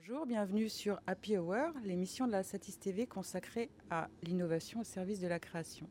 [0.00, 5.20] Bonjour, bienvenue sur Happy Hour, l'émission de la Satis TV consacrée à l'innovation au service
[5.20, 5.86] de la création.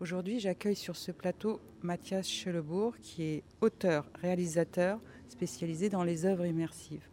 [0.00, 6.46] Aujourd'hui, j'accueille sur ce plateau Mathias Schelebourg, qui est auteur, réalisateur spécialisé dans les œuvres
[6.46, 7.06] immersives.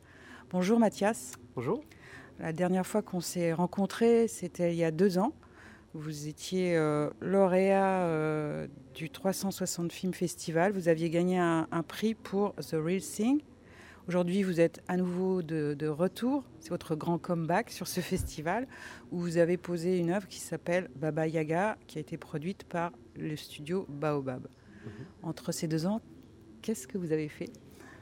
[0.51, 1.33] Bonjour Mathias.
[1.55, 1.83] Bonjour.
[2.39, 5.33] La dernière fois qu'on s'est rencontrés, c'était il y a deux ans.
[5.93, 10.71] Vous étiez euh, lauréat euh, du 360 Film Festival.
[10.71, 13.41] Vous aviez gagné un, un prix pour The Real Thing.
[14.11, 16.43] Aujourd'hui, vous êtes à nouveau de, de retour.
[16.59, 18.67] C'est votre grand comeback sur ce festival
[19.09, 22.91] où vous avez posé une œuvre qui s'appelle Baba Yaga, qui a été produite par
[23.15, 24.49] le studio Baobab.
[24.83, 24.91] Mhm.
[25.23, 26.01] Entre ces deux ans,
[26.61, 27.51] qu'est-ce que vous avez fait?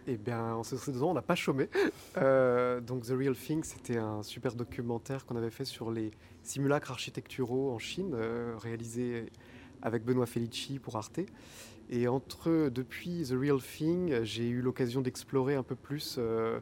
[0.08, 1.70] Eh bien, en ces deux ans, on n'a pas chômé.
[2.18, 6.10] Euh, donc, The Real Thing, c'était un super documentaire qu'on avait fait sur les
[6.42, 9.28] simulacres architecturaux en Chine, euh, réalisé
[9.84, 11.20] avec Benoît Felici pour Arte.
[11.90, 16.60] Et entre depuis The Real Thing, j'ai eu l'occasion d'explorer un peu plus euh,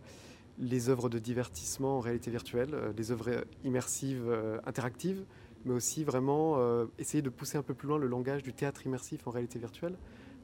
[0.58, 5.25] les œuvres de divertissement en réalité virtuelle, euh, les œuvres immersives, euh, interactives,
[5.66, 6.58] mais aussi vraiment
[6.97, 9.97] essayer de pousser un peu plus loin le langage du théâtre immersif en réalité virtuelle.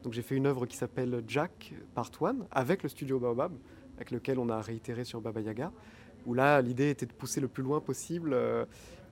[0.03, 3.53] Donc j'ai fait une œuvre qui s'appelle Jack Part 1 avec le studio Baobab,
[3.95, 5.71] avec lequel on a réitéré sur Baba Yaga,
[6.25, 8.35] où là l'idée était de pousser le plus loin possible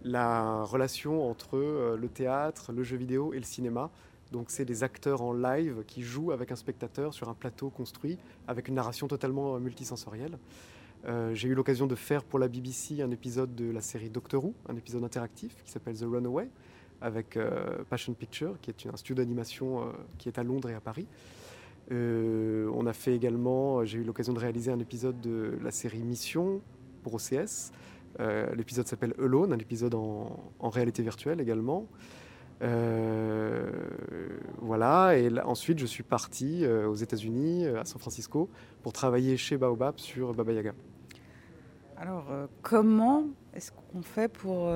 [0.03, 3.89] la relation entre le théâtre, le jeu vidéo et le cinéma.
[4.31, 8.17] Donc c'est des acteurs en live qui jouent avec un spectateur sur un plateau construit
[8.47, 10.37] avec une narration totalement euh, multisensorielle.
[11.05, 14.45] Euh, J'ai eu l'occasion de faire pour la BBC un épisode de la série Doctor
[14.45, 16.49] Who, un épisode interactif qui s'appelle The Runaway,
[17.01, 20.79] avec euh, Passion Picture, qui est un studio d'animation qui est à Londres et à
[20.79, 21.07] Paris.
[21.89, 26.61] On a fait également, j'ai eu l'occasion de réaliser un épisode de la série Mission
[27.03, 27.73] pour OCS.
[28.55, 31.89] L'épisode s'appelle Alone, un épisode en réalité virtuelle également.
[32.61, 33.69] Euh,
[34.59, 38.49] voilà, et là, ensuite je suis parti euh, aux États-Unis, euh, à San Francisco,
[38.83, 40.73] pour travailler chez Baobab sur Baba Yaga.
[41.97, 42.25] Alors,
[42.63, 44.71] comment est-ce qu'on fait pour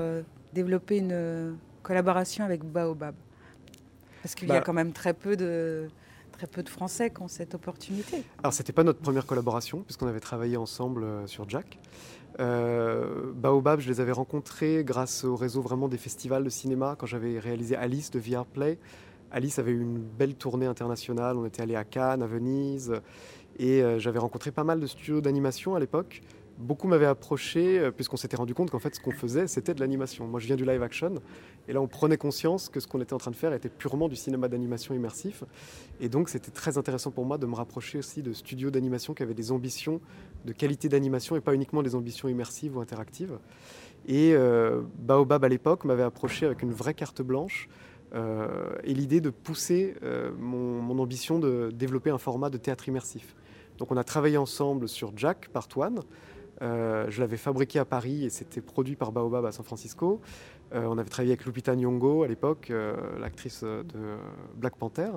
[0.53, 3.15] développer une collaboration avec Baobab?
[4.21, 5.87] Parce qu'il y a Bah- quand même très peu de
[6.35, 8.23] très peu de Français qui ont cette opportunité.
[8.39, 11.79] Alors, c'était pas notre première collaboration, puisqu'on avait travaillé ensemble euh, sur Jack.
[12.41, 17.05] Euh, Baobab, je les avais rencontrés grâce au réseau vraiment des festivals de cinéma, quand
[17.05, 18.77] j'avais réalisé Alice de VR Play.
[19.31, 22.93] Alice avait eu une belle tournée internationale, on était allé à Cannes, à Venise,
[23.57, 26.21] et euh, j'avais rencontré pas mal de studios d'animation à l'époque.
[26.57, 29.81] Beaucoup m'avaient approché, euh, puisqu'on s'était rendu compte qu'en fait, ce qu'on faisait, c'était de
[29.81, 30.25] l'animation.
[30.25, 31.15] Moi, je viens du live action,
[31.67, 34.07] et là, on prenait conscience que ce qu'on était en train de faire était purement
[34.07, 35.43] du cinéma d'animation immersif.
[35.99, 39.21] Et donc, c'était très intéressant pour moi de me rapprocher aussi de studios d'animation qui
[39.21, 39.99] avaient des ambitions
[40.45, 43.37] de qualité d'animation et pas uniquement des ambitions immersives ou interactives.
[44.07, 47.67] Et euh, Baobab, à l'époque, m'avait approché avec une vraie carte blanche
[48.13, 48.47] euh,
[48.85, 49.95] et l'idée de pousser
[50.39, 53.35] mon, ambition de développer un format de théâtre immersif.
[53.77, 55.95] Donc, on a travaillé ensemble sur Jack, Part 1.
[56.61, 60.21] Euh, je l'avais fabriqué à Paris et c'était produit par Baobab à San Francisco.
[60.73, 64.17] Euh, on avait travaillé avec Lupita Nyong'o à l'époque, euh, l'actrice de
[64.55, 65.11] Black Panther.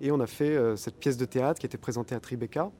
[0.00, 2.70] Et on a fait cette pièce de théâtre qui était présentée à Tribeca.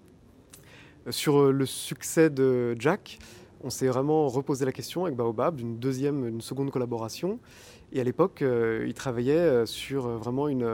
[1.10, 3.18] Sur le succès de Jack,
[3.62, 7.38] on s'est vraiment reposé la question avec Baobab d'une deuxième, une seconde collaboration.
[7.92, 10.66] Et à l'époque, ils travaillaient euh, sur vraiment une,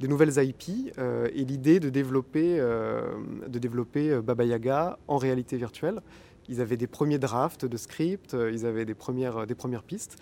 [0.00, 6.00] des nouvelles IP et l'idée de développer, de développer Baba Yaga en réalité virtuelle.
[6.48, 10.16] Ils avaient des premiers drafts de script, euh, ils avaient des premières, des premières pistes.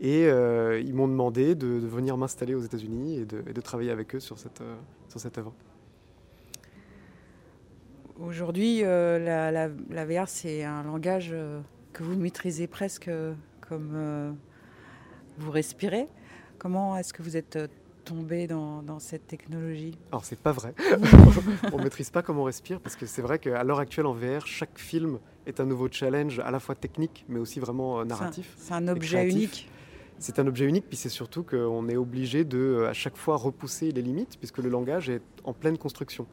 [0.00, 3.60] Et euh, ils m'ont demandé de, de venir m'installer aux États-Unis et de, et de
[3.60, 4.76] travailler avec eux sur cette, euh,
[5.08, 5.52] sur cette œuvre.
[8.20, 11.60] Aujourd'hui, euh, la, la- la VR, c'est un langage euh,
[11.92, 13.32] que vous maîtrisez presque euh,
[13.68, 14.32] comme euh,
[15.38, 16.06] vous respirez.
[16.58, 17.68] Comment est-ce que vous êtes euh,
[18.04, 19.96] tombé dans, dans cette technologie?
[20.10, 20.74] Alors c'est pas vrai.
[21.72, 24.46] on maîtrise pas comment on respire parce que c'est vrai qu'à l'heure actuelle en VR,
[24.46, 25.18] chaque film
[25.48, 28.54] est un nouveau challenge à la fois technique mais aussi vraiment euh, C'est un- narratif.
[28.58, 29.68] C'est un objet unique.
[30.18, 33.36] C'est un objet unique puis c'est surtout qu'on est obligé de euh, à chaque fois
[33.36, 36.26] repousser les limites puisque le langage est en pleine construction.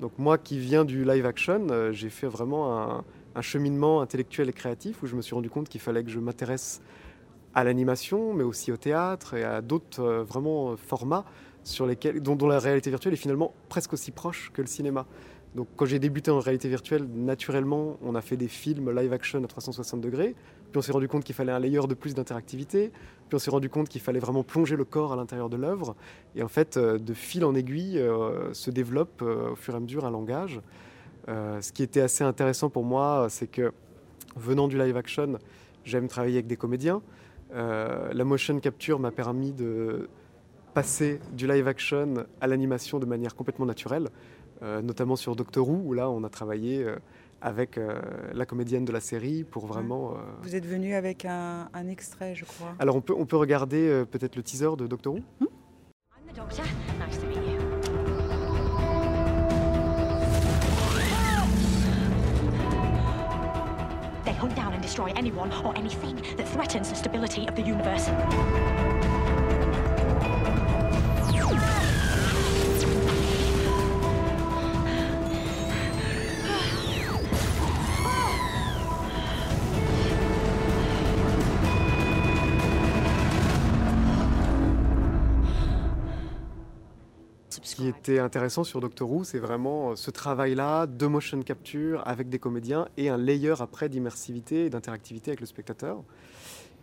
[0.00, 3.04] Donc moi qui viens du live action, euh, j'ai fait vraiment un,
[3.34, 6.18] un cheminement intellectuel et créatif où je me suis rendu compte qu'il fallait que je
[6.20, 6.80] m'intéresse
[7.52, 11.24] à l'animation, mais aussi au théâtre et à d'autres euh, vraiment formats
[11.64, 15.04] sur lesquels, dont, dont la réalité virtuelle est finalement presque aussi proche que le cinéma.
[15.54, 19.42] Donc quand j'ai débuté en réalité virtuelle, naturellement, on a fait des films live action
[19.42, 20.36] à 360 degrés,
[20.70, 22.92] puis on s'est rendu compte qu'il fallait un layer de plus d'interactivité,
[23.28, 25.96] puis on s'est rendu compte qu'il fallait vraiment plonger le corps à l'intérieur de l'œuvre,
[26.36, 29.76] et en fait, euh, de fil en aiguille, euh, se développe euh, au fur et
[29.76, 30.60] à mesure un langage.
[31.28, 33.70] Ce qui était assez intéressant pour moi, c'est que
[34.34, 35.38] venant du live action,
[35.84, 37.02] j'aime travailler avec des comédiens.
[37.52, 40.08] La motion capture m'a permis de
[40.74, 44.08] passer du live action à l'animation de manière complètement naturelle,
[44.62, 46.96] notamment sur Doctor Who, où là on a travaillé euh,
[47.40, 47.80] avec
[48.34, 50.14] la comédienne de la série pour vraiment.
[50.42, 52.74] Vous êtes venu avec un, extrait, je crois.
[52.78, 55.20] Alors on peut, on peut regarder peut-être le teaser de Doctor Who.
[55.40, 55.46] Hmm
[64.40, 68.08] hunt down and destroy anyone or anything that threatens the stability of the universe.
[88.18, 92.88] Intéressant sur Doctor Who, c'est vraiment euh, ce travail-là de motion capture avec des comédiens
[92.96, 96.02] et un layer après d'immersivité et d'interactivité avec le spectateur.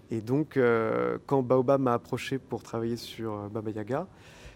[0.09, 4.07] Et donc, euh, quand Baobab m'a approché pour travailler sur euh, Baba Yaga,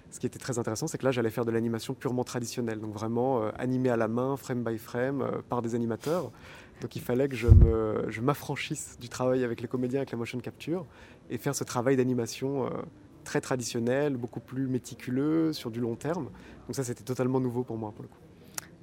[0.10, 2.94] ce qui était très intéressant, c'est que là, j'allais faire de l'animation purement traditionnelle, donc
[2.94, 6.32] vraiment animée à la main, frame by frame, par des animateurs.
[6.82, 10.86] Donc il fallait que je m'affranchisse du travail avec les comédiens, avec la motion capture,
[11.30, 12.70] et faire ce travail d'animation
[13.24, 16.30] très traditionnel, beaucoup plus méticuleux, sur du long terme.
[16.68, 18.18] Donc ça, c'était totalement nouveau pour moi, pour le coup.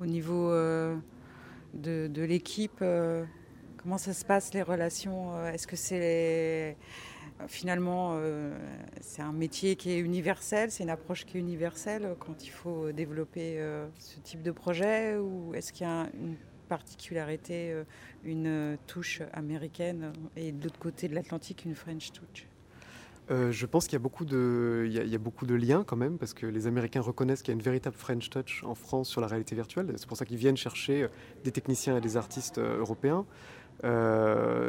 [0.00, 0.96] Au niveau euh,
[1.74, 3.24] de, l'équipe, euh,
[3.78, 6.76] comment ça se passe, les relations euh, Est-ce que c'est...
[7.46, 8.20] Finalement,
[9.00, 12.90] c'est un métier qui est universel, c'est une approche qui est universelle quand il faut
[12.90, 13.64] développer
[14.00, 16.34] ce type de projet Ou est-ce qu'il y a une
[16.68, 17.80] particularité,
[18.24, 22.48] une touche américaine et de l'autre côté de l'Atlantique, une French touch
[23.30, 27.02] euh, je pense qu'il y, a beaucoup de, liens quand même, parce que les Américains
[27.02, 29.92] reconnaissent qu'il y a une véritable French touch en France sur la réalité virtuelle.
[29.96, 31.08] C'est pour ça qu'ils viennent chercher euh,
[31.44, 33.26] des techniciens et des artistes euh, européens.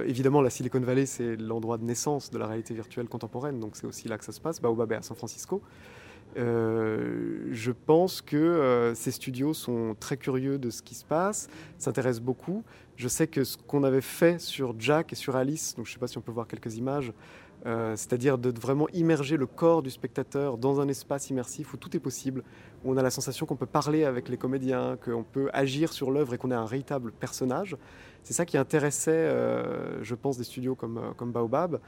[0.06, 3.88] évidemment, la Silicon Valley, c'est l'endroit de naissance de la réalité virtuelle contemporaine, donc c'est
[3.88, 4.62] aussi là que ça se passe.
[4.62, 5.62] Baobab est à San Francisco.
[6.36, 12.64] je pense que ces studios sont très curieux de ce qui se passe, s'intéressent beaucoup.
[12.98, 15.94] Je sais que ce qu'on avait fait sur Jack et sur Alice, donc je ne
[15.94, 17.12] sais pas si on peut voir quelques images,
[17.66, 21.96] euh, c'est-à-dire de vraiment immerger le corps du spectateur dans un espace immersif où tout
[21.96, 22.44] est possible,
[22.84, 26.10] où on a la sensation qu'on peut parler avec les comédiens, qu'on peut agir sur
[26.12, 27.76] l'œuvre et qu'on est un véritable personnage.
[28.24, 31.82] C'est ça qui intéressait, euh, je pense, des studios comme, euh, comme Baobab.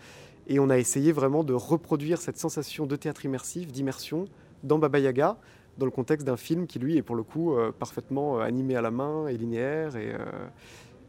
[0.48, 4.26] Et on a essayé vraiment de reproduire cette sensation de théâtre immersif, d'immersion,
[4.64, 5.38] dans Baba Yaga,
[5.78, 8.92] dans le contexte d'un film qui, lui, est pour le coup parfaitement animé à la
[8.92, 10.14] main et linéaire et,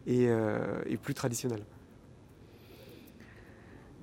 [0.07, 1.65] et plus traditionnel.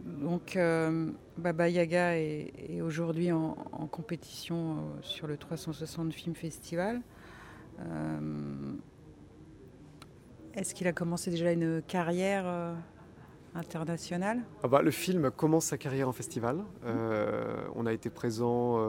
[0.06, 3.56] Donc euh, Baba Yaga est, aujourd'hui en,
[3.92, 7.02] compétition euh, sur le 360 Film Festival.
[7.80, 8.74] Euh,
[10.54, 12.76] est-ce qu'il a commencé déjà une carrière
[13.56, 14.42] internationale?
[14.64, 16.64] Ah bah, Le film commence sa carrière en festival.
[17.76, 18.80] on a été présent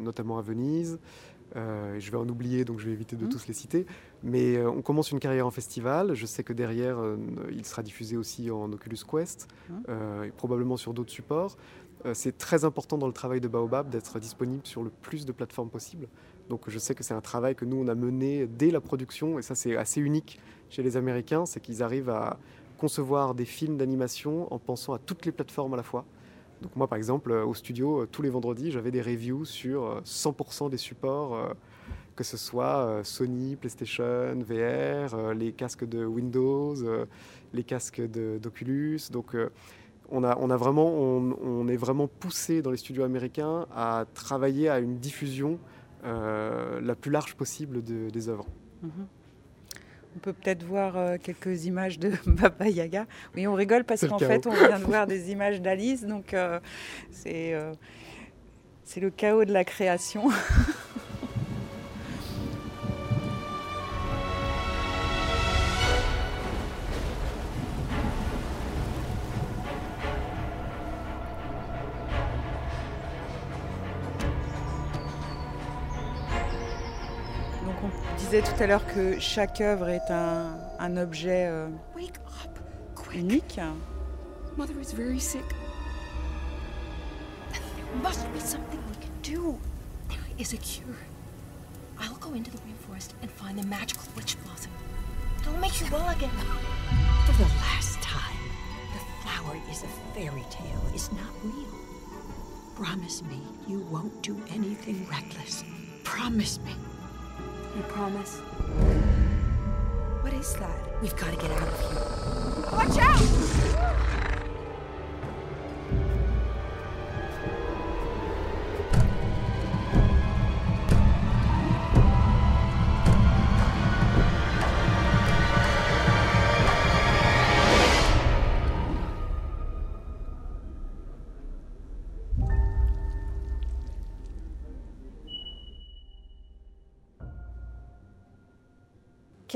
[0.00, 0.98] notamment à Venise,
[1.56, 3.28] euh, je vais en oublier, donc je vais éviter de mmh.
[3.28, 3.86] tous les citer.
[4.22, 6.14] Mais euh, on commence une carrière en festival.
[6.14, 7.16] Je sais que derrière, euh,
[7.50, 9.74] il sera diffusé aussi en Oculus Quest, mmh.
[10.26, 11.56] et probablement sur d'autres supports.
[12.12, 15.70] c'est très important dans le travail de Baobab d'être disponible sur le plus de plateformes
[15.70, 16.08] possible.
[16.48, 19.38] Donc je sais que c'est un travail que nous, on a mené dès la production,
[19.38, 20.38] et ça c'est assez unique
[20.68, 22.38] chez les Américains, c'est qu'ils arrivent à
[22.78, 26.04] concevoir des films d'animation en pensant à toutes les plateformes à la fois.
[26.62, 30.00] Donc moi, par exemple, euh, au studio, euh, tous les vendredis, j'avais des reviews sur
[30.04, 31.54] 100% euh, des supports,
[32.14, 36.74] que ce soit Sony, PlayStation, VR, les casques de Windows,
[37.52, 39.00] les casques d'Oculus.
[39.12, 39.36] Donc
[40.08, 44.70] on, a, on, a vraiment, on, est vraiment poussé dans les studios américains à travailler
[44.70, 45.58] à une diffusion
[46.02, 48.46] la plus large possible des œuvres.
[48.82, 49.15] Mm-hmm.
[50.16, 53.06] On peut peut-être voir euh, quelques images de Baba Yaga.
[53.34, 56.58] Oui, on rigole parce qu'en fait, on vient de voir des images d'Alice, donc euh,
[57.26, 57.74] euh,
[58.82, 60.28] c'est le chaos de la création.
[78.40, 81.68] disais tout à l'heure que chaque œuvre est un, un objet euh,
[83.14, 83.60] unique.
[84.56, 85.44] Mother is very sick.
[87.52, 89.58] There must be something we can do.
[90.08, 90.96] There is a cure.
[91.98, 94.72] I'll go into the rainforest and find the magical witch blossom.
[95.40, 96.30] It'll make you well again.
[97.26, 98.36] For the last time,
[98.92, 100.82] the flower is a fairy tale.
[100.94, 101.74] It's not real.
[102.74, 105.64] Promise me you won't do anything reckless.
[106.04, 106.72] Promise me.
[107.76, 108.38] You promise?
[110.22, 111.02] What is that?
[111.02, 112.00] We've got to get out of here.
[112.72, 113.75] Watch out!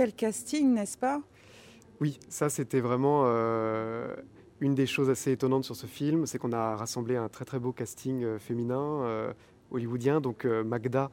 [0.00, 1.20] Quel casting, n'est-ce pas?
[2.00, 3.26] Oui, ça c'était vraiment
[4.60, 7.58] une des choses assez étonnantes sur ce film, c'est qu'on a rassemblé un très très
[7.58, 9.34] beau casting féminin
[9.70, 10.22] hollywoodien.
[10.22, 11.10] Donc Magda,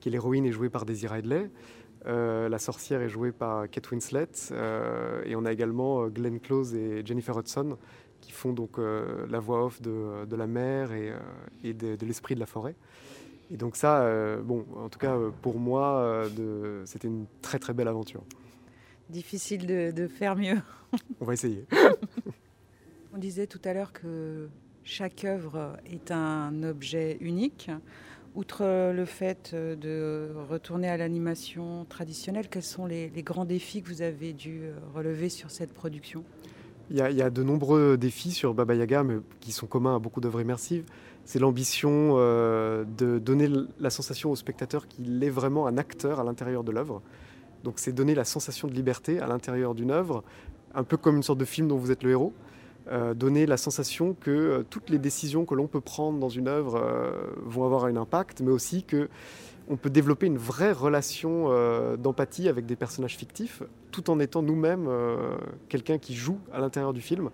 [0.00, 1.50] qui est l'héroïne, est jouée par Daisy Ridley.
[2.06, 6.38] Euh, la sorcière est jouée par Kate Winslet euh, et on a également euh, Glenn
[6.38, 7.76] Close et Jennifer Hudson
[8.20, 10.90] qui font donc la voix off de, la mer
[11.62, 12.74] et, de, l'esprit de la forêt.
[13.50, 14.04] Et donc ça,
[14.42, 16.24] bon, en tout cas pour moi,
[16.84, 18.22] c'était une très très belle aventure.
[19.08, 20.60] Difficile de, de faire mieux.
[21.20, 21.64] on va essayer.
[23.14, 24.48] on disait tout à l'heure que
[24.84, 27.70] chaque œuvre est un objet unique.
[28.36, 33.82] Outre euh, le fait euh, de retourner à l'animation traditionnelle, quels sont les, grands défis
[33.82, 36.22] que vous avez dû euh, relever sur cette production?
[36.90, 40.20] Il y, a, de nombreux défis sur Baba Yaga, mais qui sont communs à beaucoup
[40.20, 40.84] d'œuvres immersives.
[41.26, 46.64] C'est l'ambition de donner la sensation au spectateur qu'il est vraiment un acteur à l'intérieur
[46.64, 47.02] de l'œuvre.
[47.64, 50.22] Donc c'est donner la sensation de liberté à l'intérieur d'une œuvre,
[50.74, 52.32] un peu comme une sorte de film dont vous êtes le héros.
[52.88, 56.46] Euh, donner la sensation que euh, toutes les décisions que l'on peut prendre dans une
[56.46, 57.10] œuvre euh,
[57.44, 59.08] vont avoir un impact, mais aussi que
[59.68, 61.48] on peut développer une vraie relation
[61.96, 64.88] d'empathie avec des personnages fictifs, tout en étant nous-mêmes
[65.68, 67.30] quelqu'un qui joue à l'intérieur du film.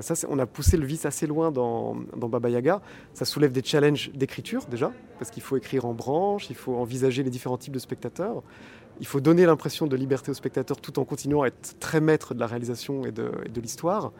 [0.00, 2.80] Ça, on a poussé le vice assez loin dans, dans Baba Yaga.
[3.14, 7.22] Ça soulève des challenges d'écriture déjà, parce qu'il faut écrire en branche, il faut envisager
[7.22, 8.42] les différents types de spectateurs.
[9.00, 12.34] Il faut donner l'impression de liberté au spectateur tout en continuant à être très maître
[12.34, 14.12] de la réalisation et de, l'histoire.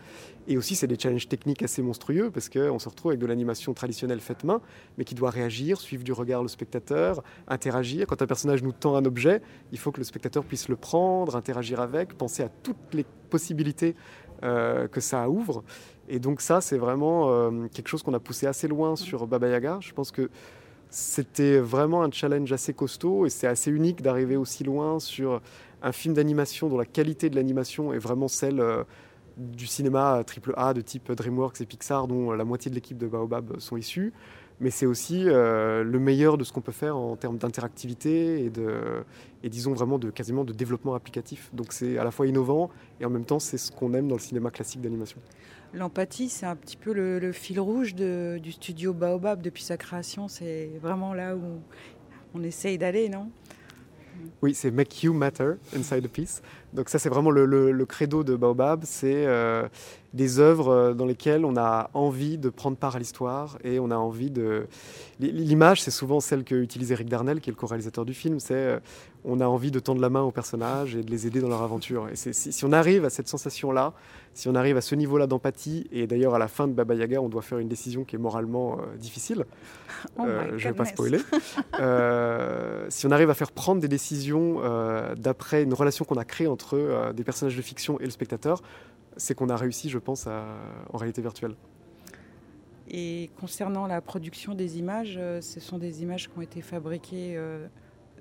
[0.48, 3.74] Et aussi, c'est des challenges techniques assez monstrueux parce qu'on se retrouve avec de l'animation
[3.74, 4.62] traditionnelle faite main,
[4.96, 8.06] mais qui doit réagir, suivre du regard le spectateur, interagir.
[8.06, 11.36] Quand un personnage nous tend un objet, il faut que le spectateur puisse le prendre,
[11.36, 13.94] interagir avec, penser à toutes les possibilités
[14.42, 15.62] euh, que ça ouvre.
[16.08, 19.48] Et donc ça, c'est vraiment euh, quelque chose qu'on a poussé assez loin sur Baba
[19.48, 19.78] Yaga.
[19.82, 20.30] Je pense que
[20.90, 25.40] c'était vraiment un challenge assez costaud et c'est assez unique d'arriver aussi loin sur
[25.82, 28.82] un film d'animation dont la qualité de l'animation est vraiment celle euh,
[29.36, 33.58] du cinéma AAA de type DreamWorks et Pixar dont la moitié de l'équipe de Baobab
[33.58, 34.12] sont issus.
[34.60, 38.50] Mais c'est aussi euh, le meilleur de ce qu'on peut faire en termes d'interactivité et,
[38.50, 39.02] de,
[39.42, 41.48] et disons vraiment de quasiment de développement applicatif.
[41.54, 44.16] Donc c'est à la fois innovant et en même temps c'est ce qu'on aime dans
[44.16, 45.18] le cinéma classique d'animation.
[45.72, 50.26] L'empathie, c'est un petit peu le, fil rouge du studio Baobab depuis sa création.
[50.26, 51.60] C'est vraiment là où
[52.34, 53.30] on essaye d'aller, non?
[54.42, 56.42] Oui, c'est Make You Matter Inside a Piece.
[56.72, 58.82] Donc ça, c'est vraiment le, credo de Baobab.
[58.84, 59.66] C'est euh,
[60.14, 63.90] des œuvres euh, dans lesquelles on a envie de prendre part à l'histoire et on
[63.90, 64.66] a envie de...
[65.18, 68.40] L'image, c'est souvent celle que utilise Eric Darnell, qui est le co-réalisateur du film.
[68.40, 68.78] C'est euh,
[69.24, 71.62] on a envie de tendre la main aux personnages et de les aider dans leur
[71.62, 72.08] aventure.
[72.08, 73.92] Et si, si, on arrive à cette sensation-là,
[74.32, 77.20] si on arrive à ce niveau-là d'empathie, et d'ailleurs à la fin de Baba Yaga,
[77.20, 79.44] on doit faire une décision qui est moralement difficile.
[80.18, 80.22] Oh
[80.56, 81.18] je ne vais pas spoiler.
[82.88, 84.62] si on arrive à faire prendre des décisions
[85.18, 86.59] d'après une relation qu'on a créée entre
[87.14, 88.62] des personnages de fiction et le spectateur,
[89.16, 91.54] c'est qu'on a réussi, je pense, en réalité virtuelle.
[92.90, 97.36] Et concernant la production des images, euh, ce sont des images qui ont été fabriquées
[97.36, 97.68] euh,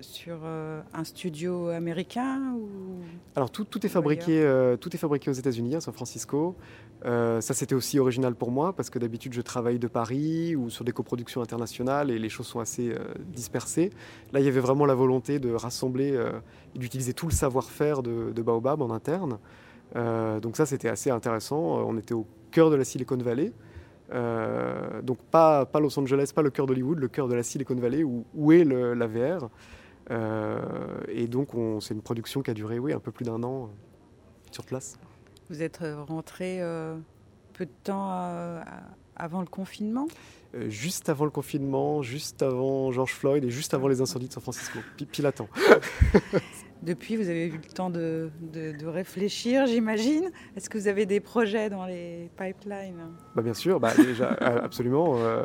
[0.00, 3.00] sur euh, un studio américain ou...
[3.36, 4.44] Alors tout, tout est fabriqué,
[4.80, 6.56] tout est fabriqué aux États-Unis, à San Francisco.
[7.04, 10.84] ça c'était aussi original pour moi parce que d'habitude je travaille de Paris ou sur
[10.84, 12.94] des coproductions internationales et les choses sont assez
[13.28, 13.90] dispersées.
[14.32, 16.18] Là il y avait vraiment la volonté de rassembler
[16.74, 19.38] et d'utiliser tout le savoir-faire de, de, Baobab en interne.
[19.96, 21.78] Euh, donc ça, c'était assez intéressant.
[21.78, 23.52] Euh, on était au cœur de la Silicon Valley.
[24.12, 27.76] Euh, donc pas, pas Los Angeles, pas le cœur d'Hollywood, le cœur de la Silicon
[27.76, 29.48] Valley, où, où est le, la VR.
[30.10, 31.50] Et donc
[31.80, 33.70] c'est une production qui a duré oui, un peu plus d'un an
[34.50, 34.98] sur place.
[35.48, 36.60] Vous êtes rentré
[37.52, 38.10] peu de temps
[39.16, 40.08] avant le confinement?
[40.68, 44.42] Juste avant le confinement, juste avant George Floyd et juste avant les incendies de San
[44.42, 44.80] Francisco,
[45.12, 45.48] pile à temps.
[46.82, 48.30] Depuis, vous avez eu le temps de,
[48.86, 50.30] réfléchir, j'imagine?
[50.56, 53.12] Est-ce que vous avez des projets dans les pipelines?
[53.34, 55.18] Bah Bien sûr, bah, déjà, euh, absolument.
[55.18, 55.44] Euh,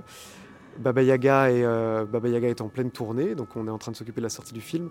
[0.80, 3.92] Baba, Yaga est, euh, Baba Yaga est en pleine tournée, donc on est en train
[3.92, 4.90] de s'occuper de la sortie du film.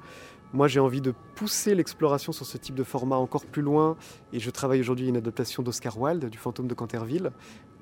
[0.52, 3.96] Moi, j'ai envie de pousser l'exploration sur ce type de format encore plus loin,
[4.32, 7.30] et je travaille aujourd'hui une adaptation d'Oscar Wilde, du Fantôme de Canterville,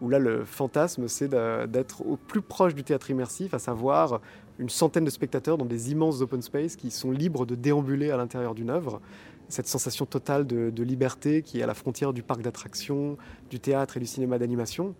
[0.00, 4.20] où là, le fantasme, c'est d'être au plus proche du théâtre immersif, à savoir
[4.58, 8.16] une centaine de spectateurs dans des immenses open space qui sont libres de déambuler à
[8.16, 9.00] l'intérieur d'une œuvre.
[9.48, 13.16] Cette sensation totale de, liberté qui est à la frontière du parc d'attractions,
[13.50, 14.94] du théâtre et du cinéma d'animation.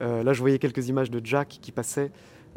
[0.00, 2.10] Euh, là, je voyais quelques images de Jack qui passaient.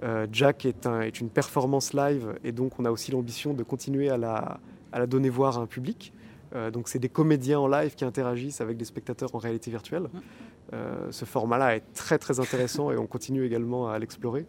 [0.03, 4.09] Euh, Jack est, est, une performance live et donc on a aussi l'ambition de continuer
[4.09, 4.59] à la,
[4.91, 6.13] à la, donner voir à un public.
[6.55, 10.03] Euh, donc c'est des comédiens en live qui interagissent avec des spectateurs en réalité virtuelle.
[10.03, 10.79] Mmh.
[11.11, 14.45] ce format-là est très très intéressant et on continue également à l'explorer.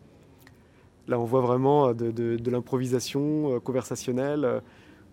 [1.07, 4.45] Là, on voit vraiment euh, de, l'improvisation euh, conversationnelle.
[4.45, 4.61] Euh,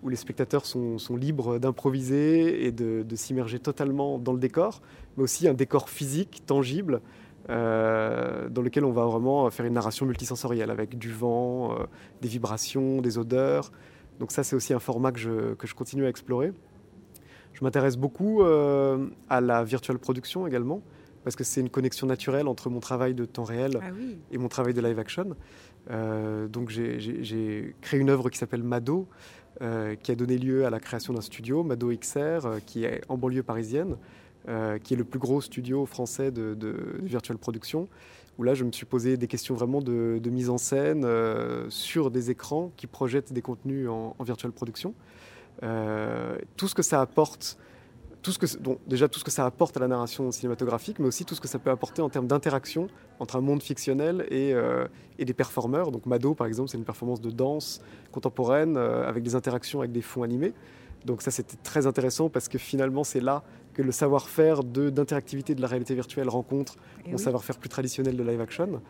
[0.03, 4.81] où les spectateurs sont, libres d'improviser et de, s'immerger totalement dans le décor,
[5.15, 7.01] mais aussi un décor physique, tangible,
[7.51, 11.84] euh, dans lequel on va vraiment faire une narration multisensorielle avec du vent, euh,
[12.22, 13.72] des vibrations, des odeurs.
[14.20, 16.53] Donc ça, c'est aussi un format que je, que je continue à explorer.
[17.53, 20.81] Je m'intéresse beaucoup euh, à la virtual production également,
[21.25, 23.88] parce que c'est une connexion naturelle entre mon travail de temps réel ah
[24.31, 25.36] et mon travail de live action.
[26.50, 29.10] donc j'ai créé une œuvre qui s'appelle Mado,
[29.60, 33.43] qui a donné lieu à la création d'un studio, Mado XR, qui est en banlieue
[33.43, 33.98] parisienne,
[34.50, 37.88] euh, qui est le plus gros studio français de, virtual production,
[38.39, 42.10] où là je me suis posé des questions vraiment de, mise en scène euh, sur
[42.10, 44.95] des écrans qui projettent des contenus en, virtual production.
[45.62, 47.55] Euh, tout ce que ça apporte,
[48.24, 48.48] tout ce que,
[48.88, 51.48] déjà tout ce que ça apporte à la narration cinématographique, mais aussi tout ce que
[51.48, 52.88] ça peut apporter en termes d'interaction
[53.19, 54.55] entre un monde fictionnel et,
[55.19, 55.91] et, des performeurs.
[55.91, 57.79] Donc Mado par exemple, c'est une performance de danse
[58.12, 60.53] contemporaine avec des interactions avec des fonds animés.
[61.05, 65.61] Donc ça, c'était très intéressant parce que finalement, c'est là que le savoir-faire d'interactivité de,
[65.61, 66.75] la réalité virtuelle rencontre
[67.07, 68.81] mon savoir-faire plus traditionnel de live action.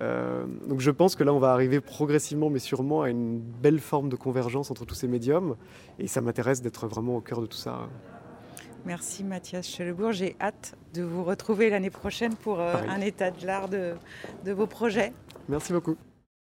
[0.00, 3.80] Euh, donc je pense que là, on va arriver progressivement, mais sûrement, à une belle
[3.80, 5.56] forme de convergence entre tous ces médiums.
[5.98, 7.88] Et ça m'intéresse d'être vraiment au cœur de tout ça.
[8.86, 10.12] Merci Mathias Chelebourg.
[10.12, 14.66] J'ai hâte de vous retrouver l'année prochaine pour euh, un état de l'art de vos
[14.66, 15.12] projets.
[15.48, 15.96] Merci beaucoup.